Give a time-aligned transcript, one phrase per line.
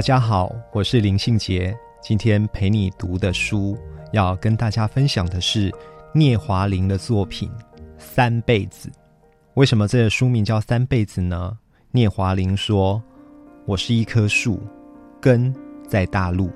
[0.00, 1.78] 大家好，我是林信杰。
[2.00, 3.76] 今天陪你读的书，
[4.12, 5.70] 要跟大家分享的是
[6.14, 7.50] 聂华苓的作品
[7.98, 8.88] 《三辈子》。
[9.56, 11.54] 为什么这个书名叫《三辈子》呢？
[11.90, 13.02] 聂华苓说
[13.68, 14.62] ：“我是一棵树，
[15.20, 15.54] 根
[15.86, 16.50] 在大陆。”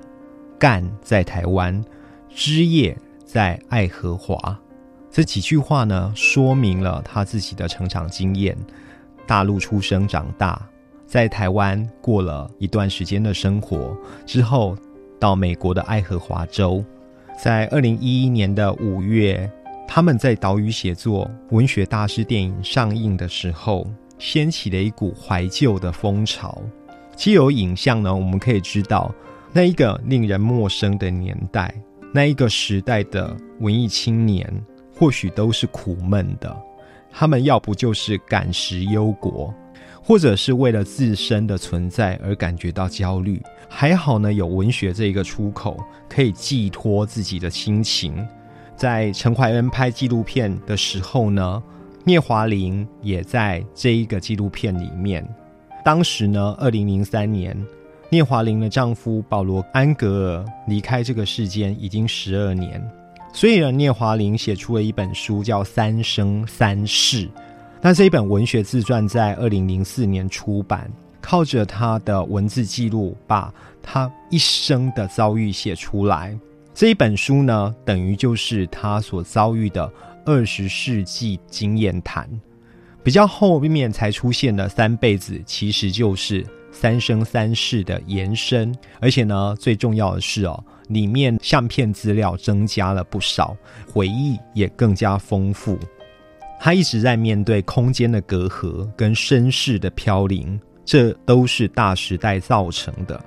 [0.59, 1.85] 干在台湾，
[2.31, 4.59] 枝叶在爱荷华。
[5.11, 8.57] 这几句话呢，说明了他自己的成长经验。
[9.27, 10.67] 大陆出生长大，
[11.07, 14.77] 在台湾过了一段时间的生活之后，
[15.19, 16.85] 到美国的爱荷华州。
[17.43, 19.51] 在二零一一年的五月，
[19.87, 23.87] 他们在岛屿写作文学大师电影上映的时候，
[24.19, 26.61] 掀起了一股怀旧的风潮。
[27.17, 29.13] 既有影像呢，我们可以知道。
[29.53, 31.73] 那一个令人陌生的年代，
[32.13, 34.53] 那一个时代的文艺青年，
[34.93, 36.57] 或许都是苦闷的。
[37.13, 39.55] 他们要不就是感时忧国，
[40.05, 43.43] 或者是为了自身的存在而感觉到焦虑。
[43.69, 48.15] 还好呢，有文学这一个出口，可以寄托自己的心情。
[48.77, 51.63] 在陈怀恩拍纪录片的时候呢，
[52.05, 55.27] 聂华苓也在这一个纪录片里面。
[55.83, 57.57] 当时呢，二零零三年。
[58.11, 62.81] 聂华苓的丈夫保罗·安格尔离开这个世间已经十二年，
[63.33, 67.27] 所以呢，聂华苓写出了一本书叫《三生三世》。
[67.87, 70.91] 那这一本文学自传在二零零四年出版，
[71.21, 73.53] 靠着他的文字记录，把
[73.83, 76.35] 他一生的遭遇写出来。
[76.73, 79.93] 这一本书呢，等于就是他所遭遇的
[80.25, 82.27] 二十世纪经验谈。
[83.03, 86.43] 比较后面才出现的三辈子，其实就是。
[86.77, 93.57] 三生三世的延伸，而且呢，最重要的是哦，里面相片资料增加了不少，
[93.93, 95.79] 回忆也更加丰富。
[96.59, 103.23] 他一直在面对空间的隔阂跟身世的飘零，这都是大时代造成的。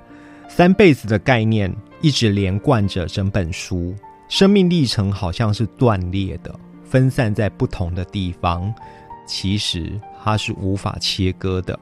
[0.48, 3.94] 三辈子的概念一直连贯着整本书，
[4.28, 6.52] 生命历程好像是断裂的，
[6.82, 8.74] 分散在不同的地方，
[9.26, 9.92] 其实
[10.24, 11.78] 它是无法切割的。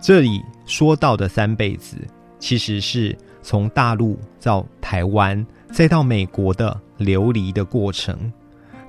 [0.00, 1.96] 这里说到的三辈子，
[2.38, 8.30] 其实是从大陆到台湾，再到美国的流离的过程。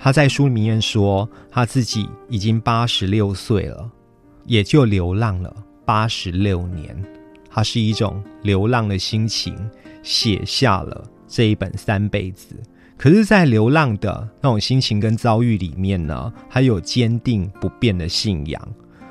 [0.05, 3.89] 他在书里面说，他自己已经八十六岁了，
[4.45, 5.51] 也就流浪了
[5.83, 6.95] 八十六年。
[7.49, 9.57] 他是一种流浪的心情，
[10.03, 12.55] 写下了这一本三辈子。
[12.95, 18.61] 可是，在流浪的那种心情跟遭遇里面呢，还有坚定不变的信仰。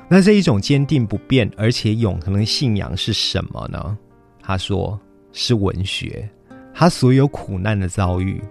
[0.07, 3.97] 那这一种坚定不变而且永恒的信仰是什么呢？
[4.41, 4.97] 他说
[5.33, 6.29] 是文学，
[6.73, 8.41] 他所有苦难的遭遇、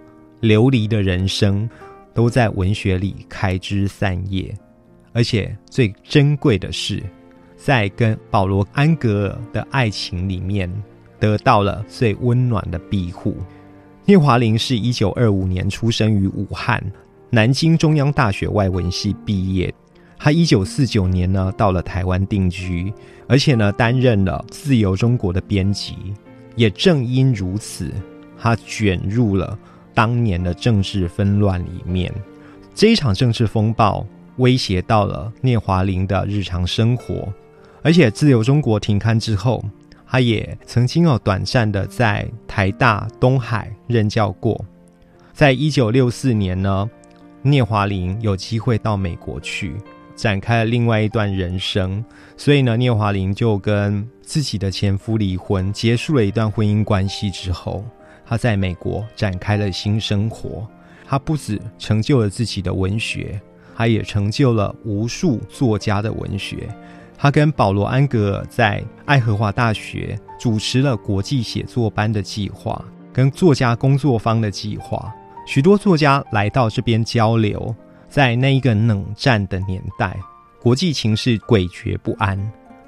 [0.41, 1.67] 流离的人生，
[2.15, 4.51] 都在文学里开枝散叶。
[5.13, 7.03] 而且最珍贵的是，
[7.55, 10.71] 在跟保罗·安格尔的爱情里面，
[11.19, 13.37] 得到了最温暖的庇护。
[14.05, 16.83] 聂华苓是一九二五年出生于武汉，
[17.29, 19.73] 南京中央大学外文系毕业。
[20.17, 22.91] 他一九四九年呢到了台湾定居，
[23.27, 25.95] 而且呢担任了《自由中国》的编辑。
[26.55, 27.91] 也正因如此，
[28.37, 29.57] 他卷入了
[29.95, 32.13] 当年的政治纷乱里面。
[32.75, 37.27] 这一场政治风暴威胁到了聂华苓的日常生活，
[37.81, 39.63] 而且《自由中国》停刊之后，
[40.05, 44.63] 他也曾经哦短暂的在台大东海任教过。
[45.33, 46.89] 在一九六四年呢，
[47.41, 49.75] 聂华苓有机会到美国去。
[50.15, 52.01] 展开了另外一段人生，
[52.37, 57.83] 所以呢，聂华苓就跟自己的前夫离婚，结束了一段婚姻关系之后，
[58.25, 60.67] 他在美国展开了新生活。
[61.07, 63.39] 他不止成就了自己的文学，
[63.75, 66.67] 他也成就了无数作家的文学。
[67.17, 72.83] 他跟保罗·安格尔在爱荷华大学主持了国际写作班的计划，
[73.13, 75.13] 跟作家工作坊的计划，
[75.45, 77.73] 许多作家来到这边交流。
[78.09, 80.17] 在那一个冷战的年代，
[80.61, 82.39] 国际情势诡谲不安。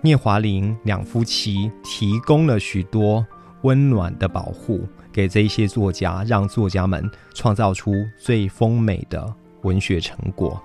[0.02, 3.26] 聂华苓两夫妻提供了许多
[3.64, 4.82] 温暖的保护
[5.12, 9.34] 给这些作家，让作家们创造出最丰美的
[9.64, 10.62] 文学成果。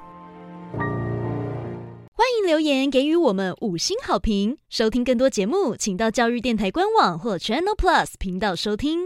[2.14, 4.56] 欢迎留言给予我们五星好评。
[4.68, 9.00] 收听更多节目，请到教育电台官网或 Channel Plus 频道收听。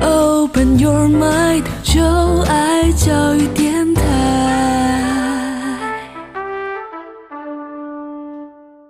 [0.00, 2.02] Open your mind，就
[2.44, 3.79] 爱教育电